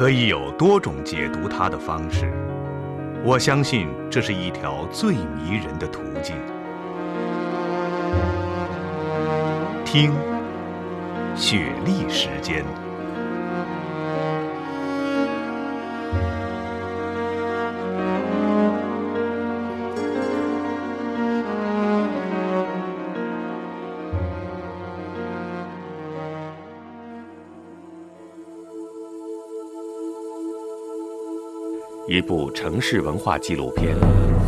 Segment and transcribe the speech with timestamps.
[0.00, 2.32] 可以有多种解读它的方式。
[3.22, 6.34] 我相信这是一条最迷人的途径。
[9.84, 10.14] 听，
[11.36, 12.64] 雪莉时间。
[32.20, 33.96] 一部城市文化纪录片，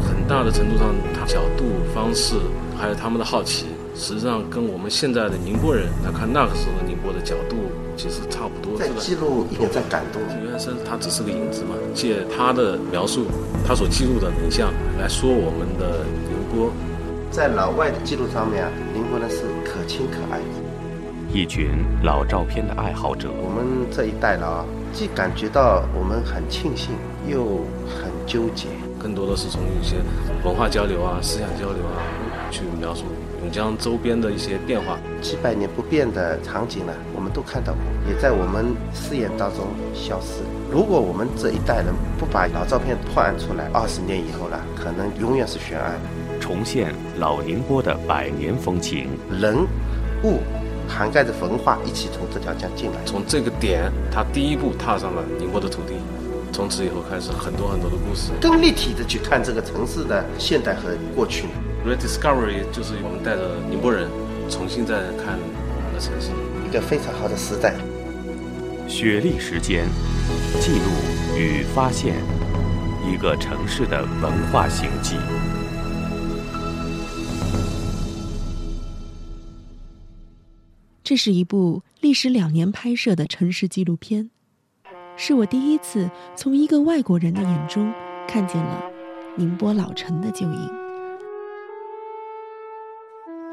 [0.04, 1.64] 很大的程度上，它角度、
[1.94, 2.34] 方式，
[2.78, 3.64] 还有他们的好奇，
[3.94, 7.56] 实际上跟我们现在的宁波人来看那个时候的宁波的角度，
[7.96, 8.78] 其实差不多。
[8.78, 10.20] 在记录，也在感动。
[10.42, 13.24] 刘先生他只是个影子嘛，借他的描述，
[13.66, 14.70] 他所记录的影像
[15.00, 16.70] 来说我们的宁波。
[17.30, 20.44] 在老外的记录上面，宁波人是可亲可爱的。
[21.32, 21.70] 一群
[22.02, 26.90] 老照片的爱好者，我们这一代了啊，既感觉到我们很庆幸，
[27.28, 29.96] 又很纠结，更多的是从一些
[30.44, 32.02] 文化交流啊、思想交流啊，
[32.50, 33.04] 去描述
[33.42, 34.98] 永江周边的一些变化。
[35.20, 40.42] 几百年不变的场景呢，我们都看到过，也在我们视野当中消失。
[40.70, 41.86] 如果我们这一代人
[42.18, 45.94] 不把老照片破案出来，二十年以后呢，可能永远是悬案。
[46.40, 49.08] 重现老宁波的百年风情，
[49.40, 49.56] 人
[50.24, 50.38] 物。
[50.88, 55.94] 涵盖着文化一起从这条江进来，从这个点，他第一步踏上了宁波的土地，
[56.52, 58.30] 从此以后开始很多很多的故事。
[58.40, 61.46] 更立体的去看这个城市的现代和过去。
[61.84, 64.08] Rediscovery 就是我们带着宁波人
[64.48, 66.30] 重新再看我们的城市，
[66.68, 67.74] 一个非常好的时代。
[68.86, 69.86] 雪莉时间，
[70.60, 72.16] 记录与发现
[73.10, 75.16] 一个城市的文化行迹。
[81.02, 84.30] 这是一部历时两年拍摄的城市纪录片，
[85.24, 87.94] 是我第一次从一个外国人的眼中
[88.26, 88.82] 看见了
[89.36, 90.70] 宁波老城的旧影。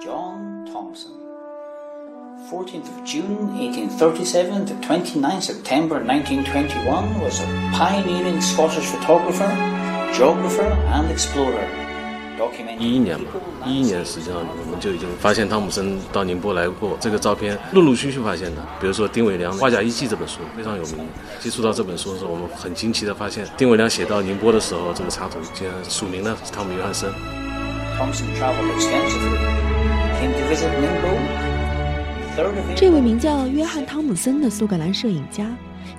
[0.04, 1.12] John Thompson,
[2.50, 7.46] 14th of June 1837 to 29th September 1921, was a
[7.78, 9.48] pioneering Scottish photographer,
[10.12, 11.89] geographer, and explorer.
[12.80, 13.26] 一一年嘛，
[13.66, 16.98] 一一年实际上我们就已经发现汤姆森到宁波来过。
[17.00, 21.06] 这个照片陆陆续续发现的，比如说丁伟良《画家遗迹》这本书非常有名。
[21.40, 27.12] 接触到这本书的时候，我们很惊奇的发现，丁伟良写到宁波的时候，这个插图竟然署名了汤姆约翰森。
[32.76, 35.46] 这位名叫约翰·汤姆森的苏格兰摄影家，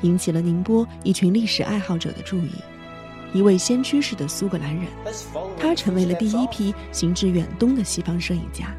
[0.00, 2.50] 引起了宁波一群历史爱好者的注意。
[3.32, 4.86] 一位先驱式的苏格兰人，
[5.58, 8.74] 他成为了第一批行至远东的西方摄影家。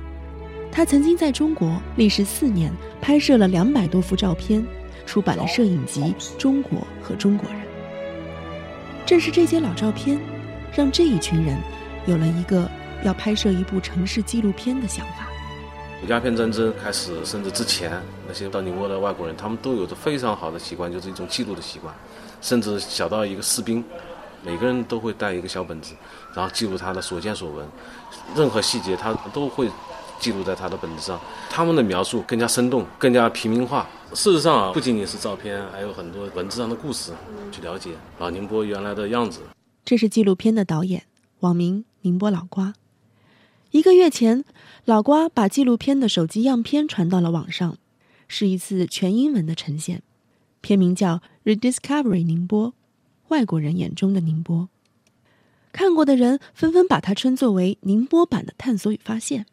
[0.71, 4.65] 他曾经在中国历时四年拍摄了两百多幅照片，
[5.05, 6.01] 出版了摄影集
[6.37, 7.59] 《中国和中国人》。
[9.05, 10.19] 正是这些老照片，
[10.73, 11.57] 让这一群人
[12.05, 12.69] 有了一个
[13.03, 15.27] 要拍摄一部城市纪录片的想法。
[16.07, 17.91] 鸦片战争开始，甚至之前，
[18.27, 21.93] 那些到宁波的外国人，他们都有着非常好的习惯，就是一种记录的习惯，
[22.41, 23.83] 甚至小到一个士兵。
[24.43, 25.93] 每个人都会带一个小本子，
[26.33, 27.67] 然后记录他的所见所闻，
[28.35, 29.69] 任何细节他都会
[30.19, 31.19] 记录在他的本子上。
[31.49, 33.87] 他们的描述更加生动，更加平民化。
[34.13, 37.13] 事实上啊，不仅仅是照片，还有很多文字上的故事，
[37.51, 39.41] 去了解老宁波原来的样子。
[39.85, 41.03] 这是纪录片的导演，
[41.39, 42.73] 网名宁波老瓜。
[43.71, 44.43] 一个月前，
[44.85, 47.77] 老瓜把纪录片的手机样片传到了网上，
[48.27, 50.01] 是一次全英文的呈现，
[50.59, 51.15] 片名叫
[51.45, 52.69] 《Rediscovery 宁波》。
[53.31, 54.67] 外国人眼中的宁波，
[55.71, 59.45] 看过的人纷纷把它称作为宁波版的探索与发现。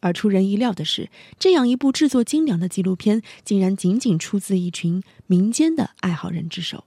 [0.00, 1.08] 而出人意料的是，
[1.38, 6.84] 这样一部制作精良的纪录片，竟然仅仅出自一群民间的爱好人之手。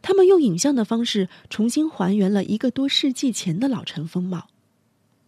[0.00, 4.48] 他们用影像的方式重新还原了一个多世纪前的老城风貌。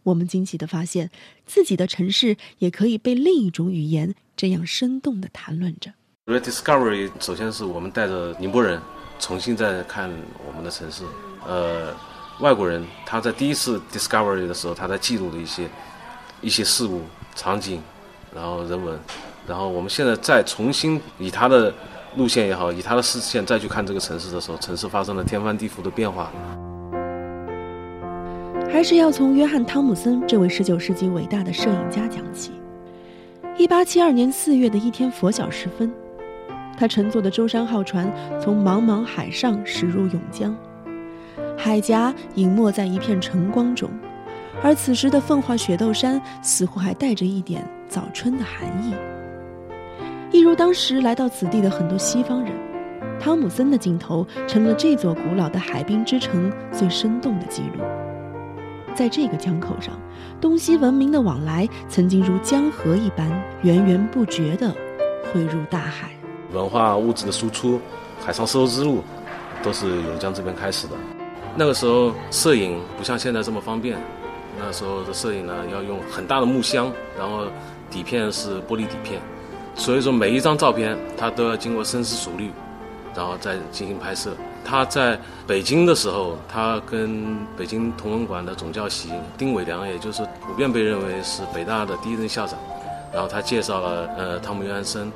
[0.05, 1.11] 我们惊奇的发现，
[1.45, 5.93] 自己的城市也可以被另一种语言这样生动的谈论着。
[6.25, 8.81] Rediscovery，首先是我们带着宁波人。
[9.19, 10.11] 重新再看
[10.47, 11.05] 我们的城市，
[11.47, 11.95] 呃，
[12.41, 15.69] 外国人他在第一次 discovery 的时候，他在记录的一些
[16.41, 17.03] 一些事物、
[17.35, 17.81] 场景，
[18.35, 18.99] 然后人文，
[19.47, 21.73] 然后我们现在再重新以他的
[22.17, 26.31] 路线也好，以他的视线再去看这个城市的时候，城市发生了天翻地覆的变化。
[28.71, 32.53] 还是要从约翰·汤姆森这位19世纪伟大的摄影家讲起。
[33.57, 35.91] 1872年4月的一天拂晓时分。
[36.77, 38.07] 他乘坐的舟山号船
[38.41, 40.55] 从茫茫海上驶入永江，
[41.57, 43.89] 海峡隐没在一片晨光中，
[44.63, 48.95] 而此时的奉化雪窦山似乎还带着一点早春的寒意。
[50.33, 52.53] 一如当时来到此地的很多西方人，
[53.19, 57.83] 汤姆森的镜头成了这座古老的海滨之城最生动的记录。
[58.95, 59.95] 在这个江口上，
[60.41, 63.31] 东西文明的往来曾经如江河一般
[63.63, 64.75] 源源不绝地
[65.33, 66.16] 汇入大海。
[66.57, 67.81] 文化物质的输出，
[68.25, 69.05] 海上丝绸之路，
[69.63, 70.95] 都是永江这边开始的。
[71.55, 73.99] 那个时候摄影不像现在这么方便，
[74.59, 77.45] 那时候的摄影呢要用很大的木箱，然后
[77.91, 79.21] 底片是玻璃底片，
[79.75, 82.51] 所以说每一张照片它都要经过深思熟虑，
[83.15, 84.35] 然后再进行拍摄。
[84.65, 85.17] 他在
[85.47, 92.59] 北京的时候，他跟北京同文馆的总教习丁伟良，也就是普遍被认为是北大的第一任校长，
[93.13, 95.13] 然后他介绍了呃汤姆约翰森。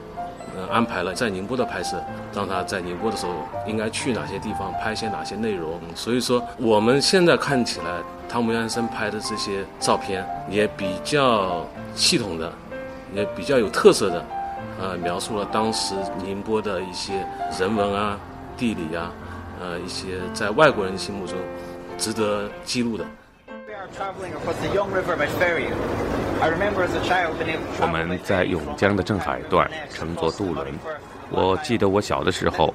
[0.57, 2.03] 嗯，安排了在宁波的拍摄，
[2.35, 3.33] 让他在宁波的时候
[3.67, 5.81] 应该去哪些地方拍些哪些内容。
[5.95, 12.53] 所以说，我们现在看起来，汤姆·约翰森拍的这些照片也比较系统的，
[13.15, 14.25] 也比较有特色的，
[14.81, 15.95] 呃，描述了当时
[16.25, 17.25] 宁波的一些
[17.59, 18.19] 人文啊、
[18.57, 19.13] 地理啊，
[19.61, 21.37] 呃，一些在外国人心目中
[21.97, 23.05] 值得记录的。
[26.43, 30.67] 我们在永江的镇海段乘坐渡轮。
[31.31, 32.75] 我记得我小的时候，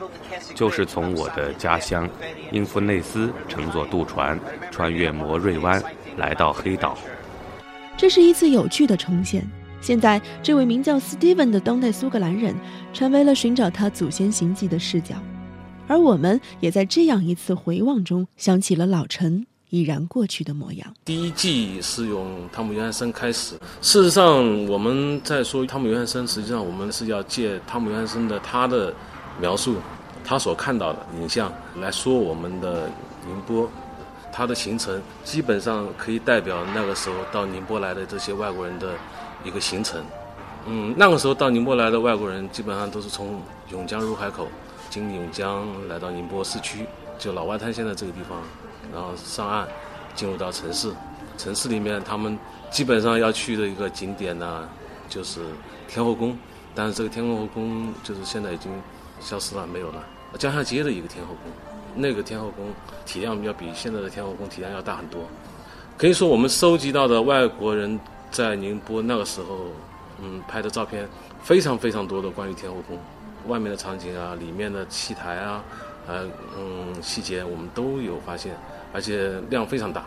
[0.54, 2.08] 就是从我的家乡
[2.52, 4.40] 英夫内斯乘坐渡船，
[4.70, 5.82] 穿越摩瑞湾，
[6.18, 6.96] 来到黑岛。
[7.98, 9.44] 这是一次有趣的重现。
[9.82, 12.56] 现在，这位名叫 Steven 的当代苏格兰人，
[12.94, 15.16] 成为了寻找他祖先行迹的视角。
[15.88, 19.46] 而我们也在这样一次回望中，想起了老陈。
[19.70, 20.94] 已然过去的模样。
[21.04, 23.56] 第一季是用汤姆·约翰森开始。
[23.82, 28.94] 事实上，我们在说汤姆·约翰森，实际上我们是要借汤姆·约翰森的他的
[29.40, 29.76] 描述，
[30.24, 32.90] 他所看到的影像来说我们的
[33.28, 33.70] 宁波。
[34.38, 38.92] 他的行程基本上可以代表那个时候到宁波来的这些外国人的
[39.46, 40.04] 一个行程。
[40.68, 43.42] 嗯，那个时候到宁波来的外国人基本上都是从
[43.72, 44.50] 永江入海口，
[44.90, 46.86] 经永江来到宁波市区，
[47.18, 48.42] 就老外滩现在这个地方。
[48.94, 49.68] 然后上岸，
[50.16, 50.92] 进入到城市。
[51.38, 52.38] 城市里面，他们
[52.72, 54.68] 基本上要去的一个景点呢，
[55.10, 55.42] 就是
[55.88, 56.38] 天后宫。
[56.74, 58.72] 但是这个天后宫就是现在已经
[59.20, 60.04] 消失了，没有了。
[60.38, 61.52] 江夏街的一个天后宫，
[61.96, 62.74] 那个天后宫
[63.06, 65.22] 体量要比现在的天后宫体量要大很多。
[65.98, 67.98] 可以说，我们收集到的外国人
[68.32, 69.68] 在宁波那个时候，
[70.22, 71.08] 嗯，拍的照片
[71.42, 72.98] 非常非常多的关于天后宫
[73.48, 75.64] 外面的场景啊，里面的戏台啊。
[76.08, 76.24] 呃，
[76.58, 78.56] 嗯，细节我们都有发现，
[78.96, 80.06] 而且量非常大，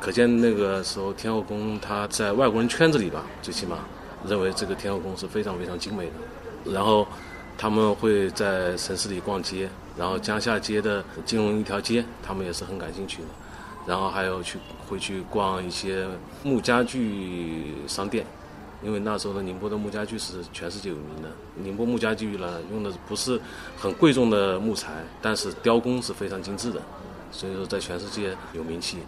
[0.00, 3.78] 可见那个时候天后宫它在外国人圈子里吧，最起码
[4.26, 6.72] 认为这个天后宫是非常非常精美的。
[6.72, 7.06] 然后
[7.56, 13.28] 他们会在城市里逛街，然后江夏街的金融一条街，他们也是很感兴趣的。
[13.86, 16.04] 然后还有去会去逛一些
[16.42, 18.26] 木家具商店。
[18.80, 21.28] 因为那时候的宁波的木家具是全世界有名的。
[21.56, 23.40] 宁波木家具呢，用的不是
[23.76, 26.80] 很贵重的木材，但是雕工是非常精致的，
[27.30, 28.98] 所以说在全世界有名气。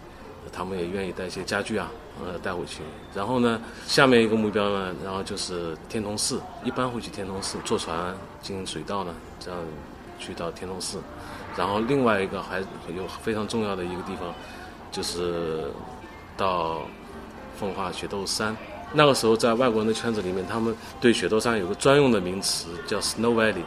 [0.51, 1.87] 他们也愿意带一些家具啊，
[2.25, 2.81] 呃，带回去。
[3.13, 9.59] 然后呢，下面一个目标呢，然后就是天童寺，一般会去天童寺坐船经水道呢，这样
[10.17, 10.99] 去到天童寺。
[11.55, 14.33] 然后另外一个还有非常重要的一个地方，
[14.91, 15.65] 就是
[16.35, 16.81] 到
[17.55, 18.57] 奉化雪窦山。
[18.93, 23.61] 那个时候，在外国人的圈子里面，他们对雪窦山有个专用的名词叫 Snow Valley，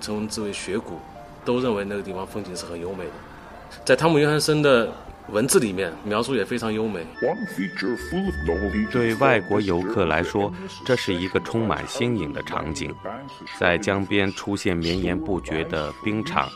[0.00, 0.98] 称之为雪谷，
[1.44, 3.12] 都认为那个地方风景是很优美的。
[3.84, 4.92] 在汤姆·约翰森的
[5.28, 7.00] 文字里面，描述也非常优美。
[8.92, 10.52] 对外国游客来说，
[10.84, 12.94] 这是一个充满新颖的场景，
[13.58, 16.48] 在江边出现绵延不绝的冰场，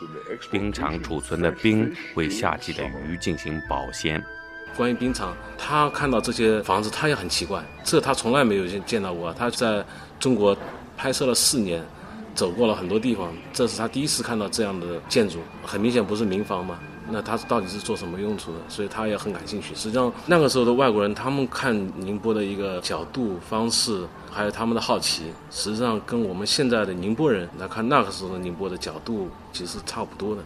[0.51, 4.23] 冰场储存的冰为夏季的鱼进行保鲜。
[4.77, 9.33] 关于冰场，他看到这些房子，他也很奇怪，这他从来没有见见到过。
[9.33, 9.83] 他在
[10.19, 10.55] 中国
[10.95, 11.83] 拍摄了四年，
[12.35, 15.39] 走过了很多地方，这是他第一次看到这样的建筑。
[15.63, 16.79] 很明显不是民房嘛，
[17.11, 18.59] 那他到底是做什么用处的？
[18.67, 19.73] 所以他也很感兴趣。
[19.75, 30.41] 实际上那个时候的外国人，他们看宁波的一个角度方式，还有他们的好奇，实际上跟我们现在的宁波人来看那个时候的宁波的角度其实差不多的。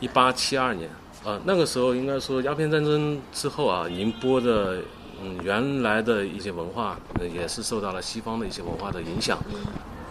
[0.00, 0.88] 一八七二年。
[1.24, 4.78] 呃，那个时候应该说鸦片战争之后啊，宁波的
[5.20, 6.96] 嗯原来的一些文化
[7.34, 9.36] 也是受到了西方的一些文化的影响。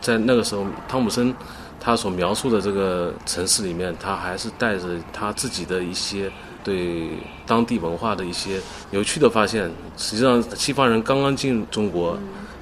[0.02, 1.34] 在那个时候，汤姆森
[1.80, 6.32] 他所描述的这个城市里面，他还是带着他自己的一些
[6.64, 7.10] 对
[7.46, 8.60] 当地文化的一些
[8.92, 9.72] 有趣的发现。
[9.96, 12.18] 实际上，西方人刚刚进入中国，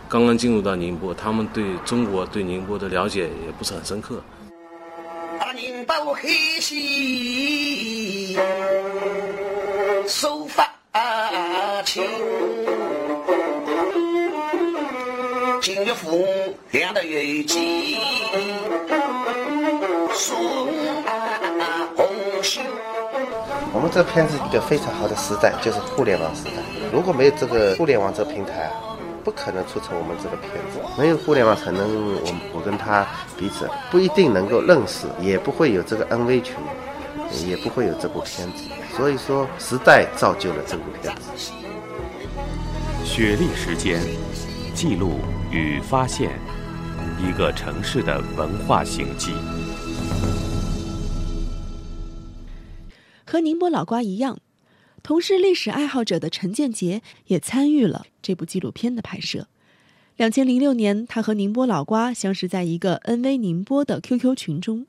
[0.07, 4.21] 刚刚进入到宁波，他们对中国对宁波的了解也不是很深刻。
[5.55, 6.27] 宁波海
[6.59, 8.37] 西
[10.07, 10.69] 手法
[11.85, 12.03] 轻，
[15.65, 16.23] 今日风
[16.69, 17.97] 凉得越急，
[20.13, 20.37] 送
[23.73, 26.51] 我们这片子一个非常好的时代，就是互联网时代。
[26.93, 28.73] 如果没有这个互联网这个平台啊，
[29.23, 30.77] 不可能促成我们这个片子。
[30.99, 33.03] 没有互联网，可能我我跟他
[33.35, 36.53] 彼此不一定能够认识，也不会有这个 NV 群，
[37.43, 38.65] 也不会有这部片子。
[38.95, 41.21] 所以说，时代造就了这部片子。
[43.03, 43.99] 雪莉时间，
[44.75, 45.21] 记录
[45.55, 46.37] 与发现
[47.17, 49.31] 一个城市的文化行迹。
[53.25, 54.39] 和宁波老瓜一样，
[55.01, 59.47] 同是历史爱好者的陈建杰也参与了这部纪录片的拍摄。
[60.17, 64.85] 两千零六年，他和宁波老瓜相识在一个 NV 宁波的 QQ 群中。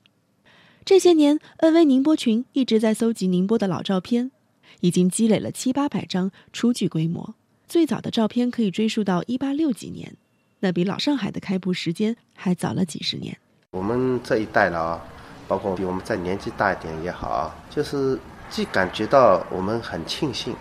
[0.85, 4.31] 这些年，NV 宁波群一直在搜集宁波的老照片，
[4.79, 7.35] 已经积累了七八百张，初具规模。
[7.67, 10.15] 最早的照片可以追溯到一八六几年，
[10.59, 13.37] 那比老上海的开埠时间还早了几十年。
[13.71, 15.01] 我们这一代了啊。
[15.49, 20.53] 包括比我们再年纪大一点也好啊，就是既感觉到我们很庆幸，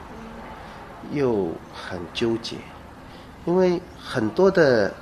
[1.11, 2.55] 又很纠结，
[3.47, 4.95] 因为很多的，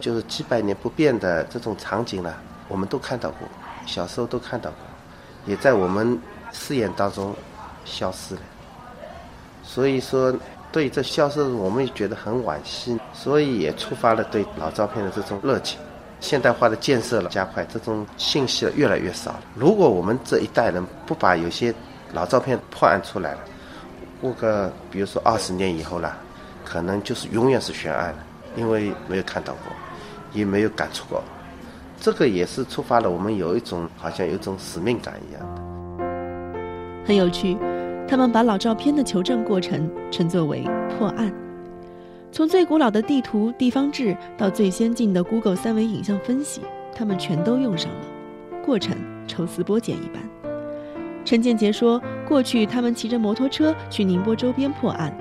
[0.00, 2.34] 就是几百年不变的这种场景呢，
[2.66, 3.46] 我们都看到过，
[3.86, 4.80] 小时候都看到过，
[5.46, 6.18] 也在我们
[6.52, 7.32] 视野当中
[7.84, 8.40] 消失了。
[9.62, 10.36] 所以说，
[10.70, 15.78] 对这消失，我们也觉得很惋惜，所以也触发了对老照片的这种热情。
[16.20, 19.40] 现代化的建设了加快，这种信息越来越少了。
[19.54, 21.72] 如果我们这一代人不把有些
[22.12, 23.38] 老照片破案出来了，
[24.20, 26.18] 过个比如说二十年以后了，
[26.64, 28.18] 可能就是永远是悬案了，
[28.56, 29.72] 因为没有看到过，
[30.32, 31.22] 也没有感触过。
[32.00, 35.62] 这个也是触发了我们有一种好像有一种使命感一样的。
[37.06, 37.56] 很有趣，
[38.08, 40.64] 他们把老照片的求证过程称作为
[40.96, 41.30] 破案。
[42.32, 46.62] 从最古老的地图、地方志到最先进的 Google 三维影像分析，
[46.94, 48.00] 他们全都用上了。
[48.64, 48.96] 过程
[49.26, 50.22] 抽丝剥茧一般。
[51.24, 55.14] 陈建杰说：“过去他们骑着摩托车去宁波周边破案，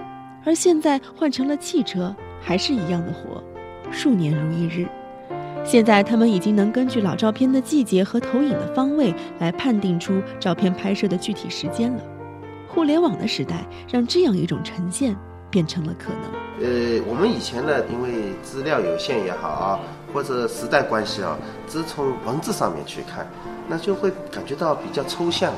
[0.45, 3.43] 而现在换成了汽车，还是一样的活，
[3.91, 4.87] 数年如一日。
[5.65, 12.01] 现在他们已经能根据老照片的季节和投影的方位来判定出照片拍摄的具体时间了。
[12.77, 15.15] 互联网的时代让这样一种呈现
[15.49, 16.21] 变成了可能。”
[16.61, 19.79] 呃，我们以前呢，因为资料有限也好啊，
[20.13, 21.35] 或者时代关系啊，
[21.67, 23.27] 只从文字上面去看，
[23.67, 25.51] 那就会感觉到比较抽象。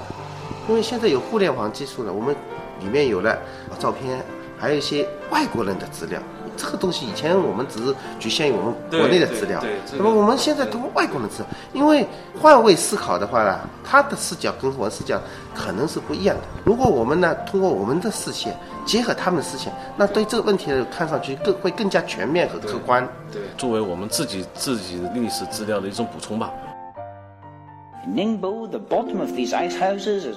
[0.70, 2.34] 因为现在有互联网技术了，我们
[2.80, 3.38] 里面有了
[3.78, 4.24] 照片，
[4.60, 6.20] 还有一些外国人的资料。
[6.58, 9.64] 这个东西以前我们只是局限于我们国内的资料，
[9.94, 12.06] 那么我们现在通过外国人资料，因为
[12.38, 15.22] 换位思考的话呢，他的视角跟我们视角
[15.56, 16.44] 可能是不一样的。
[16.66, 18.54] 如果我们呢通过我们的视线
[18.86, 23.08] 结合他们的视线，那对这个问题看上去更会更加全面和客观。
[23.32, 26.52] 对，作为我们自己自己历史资料的一种补充吧。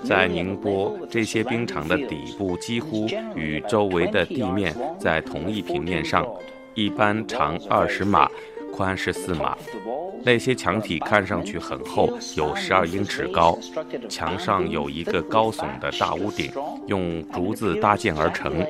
[0.05, 6.27] 在宁波，这些冰场的底部几乎与周围的地面在同一平面上，
[6.75, 8.29] 一般长二十码，
[8.73, 9.57] 宽十四码。
[10.25, 13.59] 那些墙体看上去很厚，有十二英尺高。
[14.09, 16.53] 墙上有一个高耸的大屋顶，
[16.87, 18.65] 用竹子搭建而成，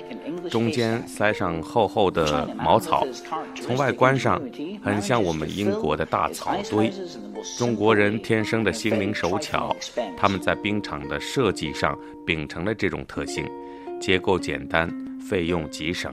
[0.48, 3.06] 中间塞上厚厚的茅草。
[3.54, 4.40] 从外观上，
[4.82, 6.90] 很像我们英国的大草堆。
[7.58, 9.74] 中国人天生的心灵手巧，
[10.16, 13.44] 他们在冰场的设计上秉承了这种特性，
[14.00, 14.88] 结构简单，
[15.20, 16.12] 费用极省。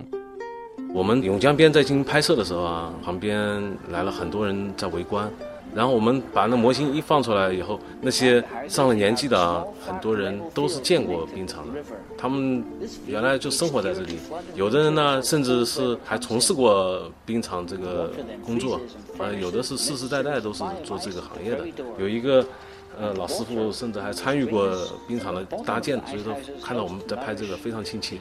[0.93, 5.31] 我们永江边在进行拍摄的时候啊，旁边来了很多人在围观。
[5.79, 11.79] 然后我们把那模型一放出来以后，那些上了年纪的啊，很多人都是见过冰场的，
[12.17, 12.61] 他们
[13.07, 14.17] 原来就生活在这里。
[14.55, 18.11] 有的人呢，甚至是还从事过冰场这个
[18.45, 18.81] 工作，
[19.19, 21.65] 呃，有的是世世代代都是做这个行业的。
[21.97, 22.45] 有一个。
[23.01, 24.69] 呃，老师傅甚至还参与过
[25.07, 28.17] 冰场的搭建，所以说看到我们在拍这个非常亲切，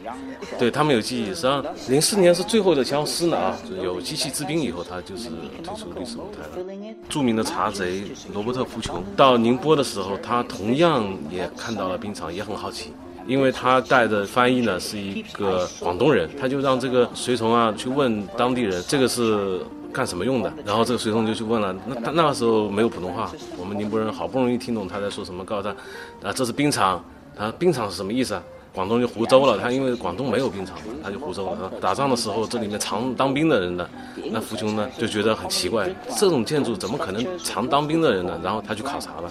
[0.59, 1.27] 对他们有记忆。
[1.31, 5.29] 实际上，零四年是最后的消失呢啊，有机器制冰以后，他就是
[5.65, 6.65] 退出历史舞台了。
[7.09, 12.93] 著名的茶贼罗伯特·福琼到宁波的时候，他同样也看到了冰场，也很好奇，
[13.27, 19.61] 因为他带的翻译呢是一个广东人，他就让这个随从啊去问当地人，这个是。
[19.93, 20.53] 干什么用的？
[20.65, 27.03] 然后这个随从就去问了，那他那个时候没有普通话，我们宁波人好不容易听懂他在说什么，告诉他，啊，这是冰场，
[27.37, 28.43] 他冰场是什么意思啊？
[28.75, 31.73] 广东就湖州了，他因为广东没有冰场，他就湖州了。
[31.81, 33.89] 打仗的时候，这里面常当兵的人呢，
[34.31, 38.39] 那福琼呢就觉得很奇怪，这种建筑怎么可能常当兵的人呢？
[38.43, 39.31] 然后他去考察了。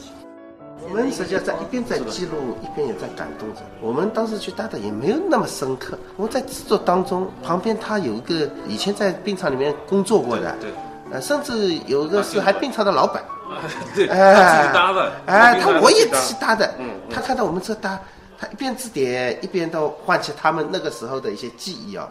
[0.84, 3.62] 我们实际上在一边在记录，一边也在感动着。
[3.81, 5.98] 我们当时去搭的也没有那么深刻。
[6.15, 10.72] 我们在制作当中，旁边他有一个以前在冰场里面工作过的，对，
[11.12, 13.22] 呃，甚至有一个是还冰场的老板，
[13.96, 18.00] 对，他自己搭的，哎，他我也自己搭的，嗯，他看到我们这搭，
[18.39, 22.07] 他一边指点一边都唤起他们那个时候的一些记忆啊，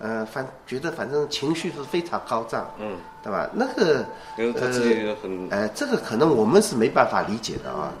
[0.00, 3.48] 呃，反觉得反正情绪是非常高涨，嗯，对吧？
[3.54, 4.04] 那个
[4.36, 5.16] 呃，
[5.50, 7.92] 呃，这个可能我们是没办法理解的啊，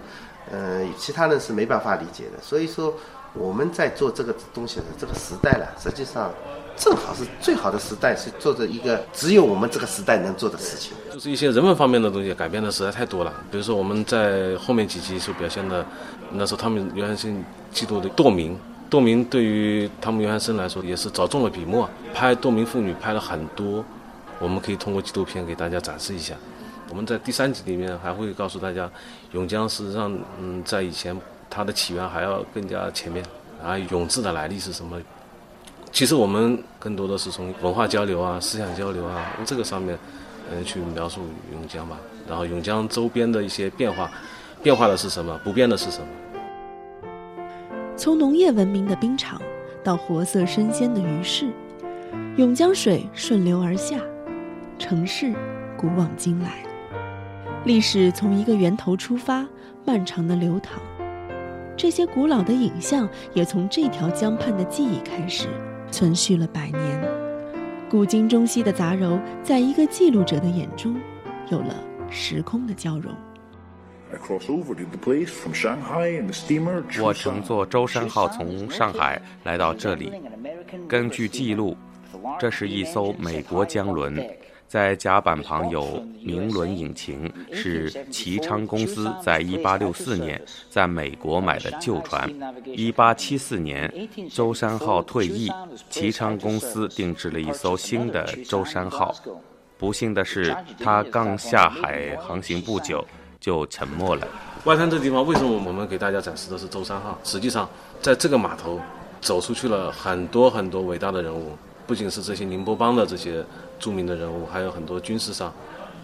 [0.50, 2.42] 呃，其他人是没办法理解的。
[2.42, 2.92] 所以说
[3.34, 6.32] 我们在做这个东西的这个时代了，实际上。
[6.76, 10.96] 正好是最好的时代，是做着一个只有我们这个时代能做的事情。
[11.12, 13.30] 就是一些人文方面的东西改变的实在太多了。
[13.50, 15.84] 比如说我们在后面几集所表现的，
[16.32, 18.58] 那时候汤姆约翰逊记录的堕民，
[18.90, 23.84] 杜明对于汤姆约翰森来说也是着重了笔墨，拍杜明妇女拍了很多，
[24.40, 26.34] 我们可以通过纪录片给大家展示一下。
[26.88, 28.90] 我们在第三集里面还会告诉大家，
[29.30, 31.16] 永江事实上，嗯，在以前
[31.48, 33.24] 它的起源还要更加前面，
[33.64, 35.00] 啊，永字的来历是什么？
[35.92, 39.96] 其实我们更多的是从文化交流啊、思想交流啊这个上面，
[40.50, 41.20] 嗯，去描述
[41.52, 41.96] 永江吧。
[42.28, 44.10] 然后永江周边的一些变化，
[44.64, 45.38] 变化的是什么？
[45.44, 46.06] 不变的是什么？
[48.00, 49.38] 从农业文明的冰场
[49.84, 51.50] 到活色生鲜的鱼市，
[52.36, 53.98] 永江水顺流而下，
[54.78, 55.34] 城市
[55.76, 56.64] 古往今来，
[57.66, 59.46] 历史从一个源头出发，
[59.84, 60.80] 漫长的流淌。
[61.76, 65.46] 这些古老的影像也从这条江畔的记忆开始。
[65.90, 67.02] 存续了百年，
[67.90, 70.96] 古今中西的杂糅，在一个记录者的眼中，
[71.50, 71.74] 有了
[72.08, 73.12] 时空的交融。
[77.00, 80.12] 我乘坐舟山号从上海来到这里，
[80.88, 81.76] 根据记录，
[82.38, 84.24] 这是一艘美国江轮。
[84.66, 92.32] 在甲板旁有明轮引擎，是齐昌公司在1864年在美国买的旧船。
[92.64, 95.50] 1874年，舟山号退役，
[95.88, 99.12] 齐昌公司定制了一艘新的舟山号。
[99.76, 103.04] 不幸的是，它刚下海航行不久
[103.40, 104.28] 就沉默了。
[104.64, 107.18] 外滩这地方为什么我们给大家展示的是舟山号？
[107.24, 107.68] 实际上，
[108.02, 108.78] 在这个码头
[109.20, 113.44] 走出去了很多很多伟大的人物，不仅是这些宁波帮的这些。
[113.80, 115.50] 著名的人物还有很多军事上，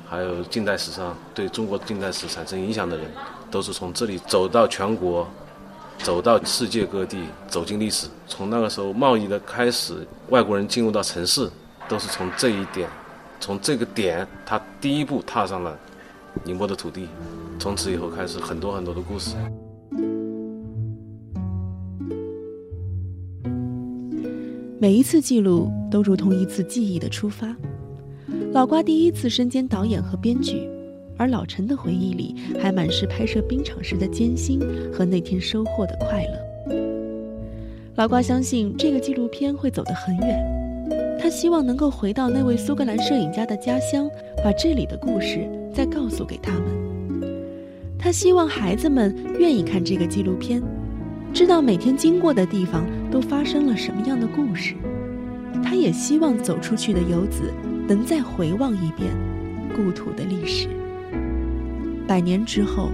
[0.09, 3.07] 还有近代史上对中国近代史产生影响的人，
[3.51, 5.29] 都是从这里走到全国，
[5.99, 8.07] 走到世界各地，走进历史。
[8.27, 11.51] 从那个时候贸易的开始，外国人进入到城市，
[11.87, 12.89] 都是从这一点，
[13.41, 15.79] 从这个点，他第一步踏上了
[16.45, 17.09] 宁波的土地，
[17.59, 19.35] 从此以后开始很多很多的故事。
[24.79, 27.57] 每一次记录都如同一次记忆的出发。
[28.53, 30.69] 老瓜第一次身兼导演和编剧，
[31.17, 34.61] 而老陈的回忆里还满是拍摄冰场时的艰辛
[34.93, 36.75] 和那天收获的快乐。
[37.97, 44.09] 老瓜相信这个纪录片会走得很远，他希望能够回到那位苏格兰摄影家的家乡，
[44.45, 46.63] 把这里的故事再告诉给他们。
[47.99, 50.63] 他希望孩子们愿意看这个纪录片。
[51.35, 54.75] 知道每天经过的地方都发生了什么样的故事，
[55.63, 57.53] 他也希望走出去的游子
[57.87, 59.15] 能再回望一遍
[59.75, 60.67] 故土的历史。
[62.07, 62.91] 百年之后，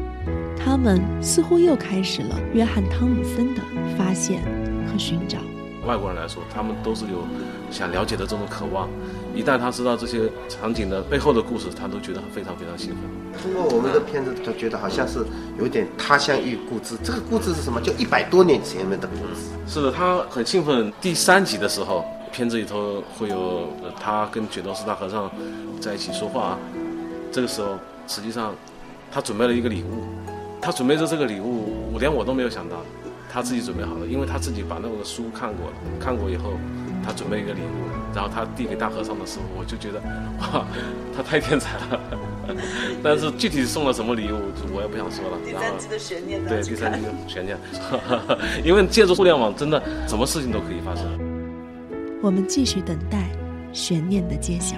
[0.56, 3.62] 他们似乎又开始了约翰·汤姆森的
[3.96, 4.42] 发现
[4.88, 5.38] 和寻找。
[5.86, 7.24] 外国人来说，他们都是有
[7.70, 8.88] 想了解的这种渴望。
[9.34, 12.98] 一旦他知道这些场景的背后的故事，他都觉得非常非常兴奋。
[13.42, 15.24] 通过我们的片子，他觉得好像是
[15.58, 16.96] 有点他乡遇故知。
[17.02, 17.80] 这个故事是什么？
[17.80, 19.48] 就一百多年前面的故事。
[19.66, 20.92] 是的，他很兴奋。
[21.00, 23.68] 第三集的时候，片子里头会有
[23.98, 25.30] 他跟卷宗师大和尚
[25.80, 26.58] 在一起说话。
[27.30, 28.54] 这个时候，实际上
[29.10, 30.04] 他准备了一个礼物。
[30.60, 32.76] 他准备的这个礼物，我连我都没有想到，
[33.32, 35.72] 他自己准备好了，因为他自己把那个书看过了。
[35.98, 36.52] 看过以后。
[37.04, 40.00] 他准备一个礼物，然后他递给大和尚的时候，我就觉得，
[40.40, 40.66] 哇，
[41.16, 42.00] 他太天才了。
[43.02, 44.38] 但是具体送了什么礼物，
[44.74, 45.38] 我也不想说了。
[45.44, 47.56] 第三集的悬念，对，第三集的悬念，
[48.64, 51.04] 因为借助互联网，真的什么事情都可以发生。
[52.22, 53.30] 我们继续等待
[53.72, 54.76] 悬念的揭晓。